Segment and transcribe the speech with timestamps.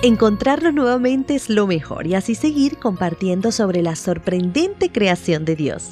[0.00, 5.88] Encontrarlo nuevamente es lo mejor y así seguir compartiendo sobre la sorprendente creación de Dios.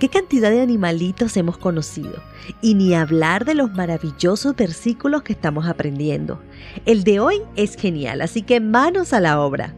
[0.00, 2.20] ¿Qué cantidad de animalitos hemos conocido?
[2.60, 6.42] Y ni hablar de los maravillosos versículos que estamos aprendiendo.
[6.86, 9.76] El de hoy es genial, así que manos a la obra.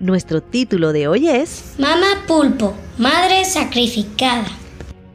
[0.00, 4.48] Nuestro título de hoy es Mamá Pulpo, Madre Sacrificada.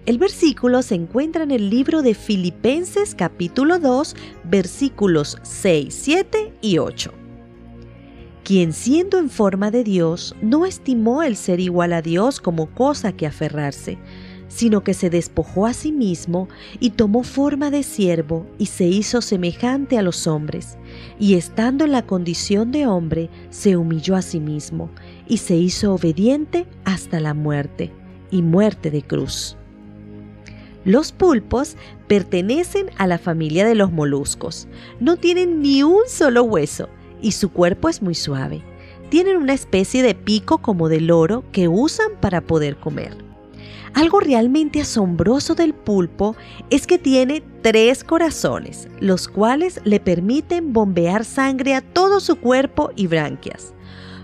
[0.06, 4.16] El versículo se encuentra en el libro de Filipenses capítulo 2
[4.46, 7.25] versículos 6, 7 y 8
[8.46, 13.12] quien siendo en forma de Dios no estimó el ser igual a Dios como cosa
[13.12, 13.98] que aferrarse,
[14.50, 16.48] sino que se despojó a sí mismo
[16.80, 20.78] y tomó forma de siervo y se hizo semejante a los hombres,
[21.20, 24.92] y estando en la condición de hombre, se humilló a sí mismo
[25.28, 27.92] y se hizo obediente hasta la muerte,
[28.30, 29.58] y muerte de cruz.
[30.84, 34.68] Los pulpos pertenecen a la familia de los moluscos.
[35.00, 36.90] No tienen ni un solo hueso
[37.22, 38.62] y su cuerpo es muy suave.
[39.10, 43.26] Tienen una especie de pico como de loro que usan para poder comer.
[43.96, 46.36] Algo realmente asombroso del pulpo
[46.70, 52.92] es que tiene tres corazones, los cuales le permiten bombear sangre a todo su cuerpo
[52.98, 53.74] y branquias.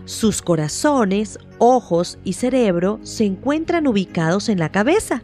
[0.04, 5.24] Sus corazones, ojos y cerebro se encuentran ubicados en la cabeza.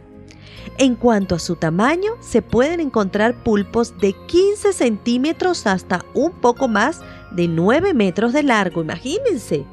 [0.78, 6.68] En cuanto a su tamaño, se pueden encontrar pulpos de 15 centímetros hasta un poco
[6.68, 9.64] más de 9 metros de largo, imagínense.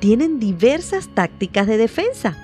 [0.00, 2.36] Tienen diversas tácticas de defensa.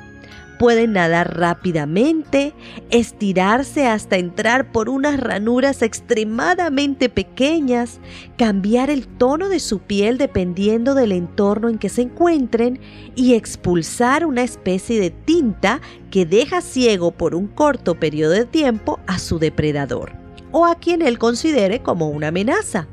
[0.58, 2.52] Pueden nadar rápidamente,
[2.90, 7.98] estirarse hasta entrar por unas ranuras extremadamente pequeñas,
[8.36, 12.78] cambiar el tono de su piel dependiendo del entorno en que se encuentren
[13.16, 15.80] y expulsar una especie de tinta
[16.10, 20.12] que deja ciego por un corto periodo de tiempo a su depredador
[20.52, 22.86] o a quien él considere como una amenaza.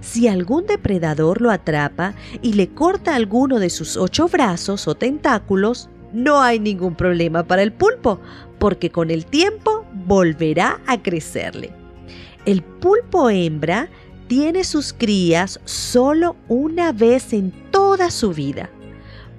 [0.00, 5.88] Si algún depredador lo atrapa y le corta alguno de sus ocho brazos o tentáculos,
[6.12, 8.20] no hay ningún problema para el pulpo,
[8.58, 11.72] porque con el tiempo volverá a crecerle.
[12.46, 13.88] El pulpo hembra
[14.26, 18.70] tiene sus crías solo una vez en toda su vida.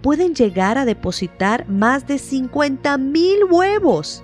[0.02, 4.24] Pueden llegar a depositar más de 50 mil huevos.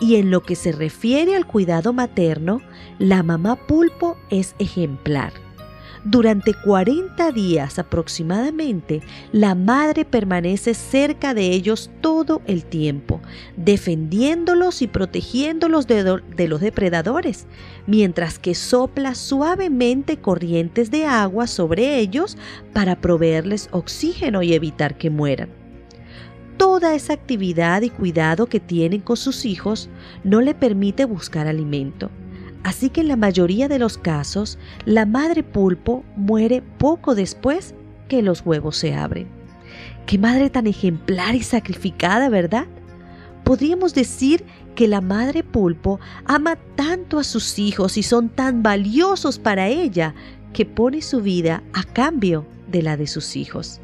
[0.00, 2.62] Y en lo que se refiere al cuidado materno,
[2.98, 5.32] la mamá pulpo es ejemplar.
[6.08, 9.02] Durante 40 días aproximadamente,
[9.32, 13.20] la madre permanece cerca de ellos todo el tiempo,
[13.56, 17.48] defendiéndolos y protegiéndolos de, de, los depredadores,
[17.88, 22.38] mientras que sopla suavemente corrientes de agua sobre ellos
[22.72, 25.48] para proveerles oxígeno y evitar que mueran.
[26.56, 29.90] Toda esa actividad y cuidado que tienen con sus hijos
[30.22, 32.12] no le permite buscar alimento
[32.66, 37.76] Así que en la mayoría de los casos, la madre pulpo muere poco después
[38.08, 39.28] que los huevos se abren.
[40.04, 42.66] Qué madre tan ejemplar y sacrificada, ¿verdad?
[43.44, 44.44] Podríamos decir
[44.74, 50.16] que la madre pulpo ama tanto a sus hijos y son tan valiosos para ella
[50.52, 53.80] que pone su vida a cambio de la de sus hijos.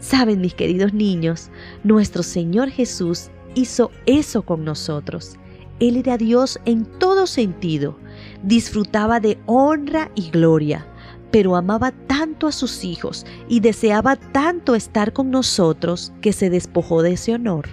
[0.00, 1.50] Saben, mis queridos niños,
[1.84, 5.36] nuestro Señor Jesús hizo eso con nosotros.
[5.80, 7.98] Él era Dios en todo sentido,
[8.42, 10.86] disfrutaba de honra y gloria,
[11.30, 17.02] pero amaba tanto a sus hijos y deseaba tanto estar con nosotros que se despojó
[17.02, 17.68] de ese honor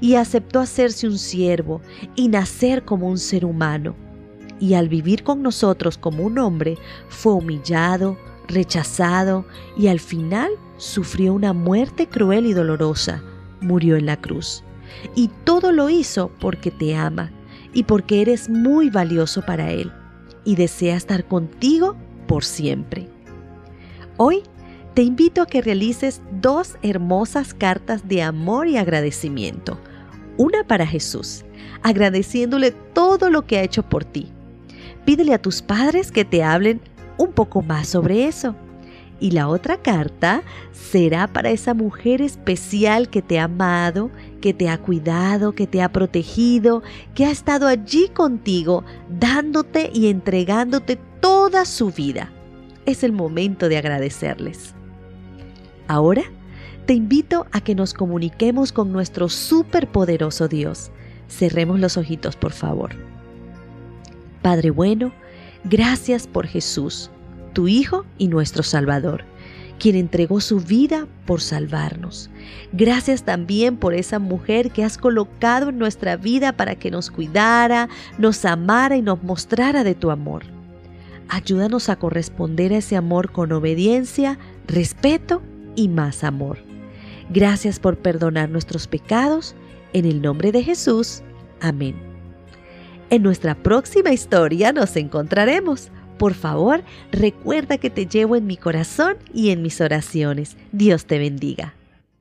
[0.00, 1.80] y aceptó hacerse un siervo
[2.14, 3.94] y nacer como un ser humano.
[4.60, 6.76] Y al vivir con nosotros como un hombre,
[7.08, 8.16] fue humillado,
[8.48, 9.44] rechazado
[9.76, 13.22] y al final sufrió una muerte cruel y dolorosa.
[13.60, 14.64] Murió en la cruz.
[15.14, 17.30] Y todo lo hizo porque te ama
[17.72, 19.92] y porque eres muy valioso para Él
[20.44, 23.08] y desea estar contigo por siempre.
[24.16, 24.42] Hoy
[24.94, 29.78] te invito a que realices dos hermosas cartas de amor y agradecimiento.
[30.36, 31.44] Una para Jesús,
[31.82, 34.32] agradeciéndole todo lo que ha hecho por ti.
[35.04, 36.80] Pídele a tus padres que te hablen
[37.16, 38.54] un poco más sobre eso
[39.20, 40.42] y la otra carta
[40.72, 44.10] será para esa mujer especial que te ha amado,
[44.40, 46.82] que te ha cuidado, que te ha protegido,
[47.14, 52.32] que ha estado allí contigo, dándote y entregándote toda su vida.
[52.86, 54.74] Es el momento de agradecerles.
[55.88, 56.22] Ahora
[56.86, 60.90] te invito a que nos comuniquemos con nuestro superpoderoso Dios.
[61.28, 62.90] Cerremos los ojitos, por favor.
[64.42, 65.12] Padre bueno,
[65.64, 67.10] gracias por Jesús
[67.48, 69.24] tu Hijo y nuestro Salvador,
[69.78, 72.30] quien entregó su vida por salvarnos.
[72.72, 77.88] Gracias también por esa mujer que has colocado en nuestra vida para que nos cuidara,
[78.18, 80.44] nos amara y nos mostrara de tu amor.
[81.28, 85.42] Ayúdanos a corresponder a ese amor con obediencia, respeto
[85.76, 86.58] y más amor.
[87.30, 89.54] Gracias por perdonar nuestros pecados.
[89.92, 91.22] En el nombre de Jesús.
[91.60, 91.94] Amén.
[93.10, 95.90] En nuestra próxima historia nos encontraremos.
[96.18, 96.82] Por favor,
[97.12, 100.56] recuerda que te llevo en mi corazón y en mis oraciones.
[100.72, 101.77] Dios te bendiga.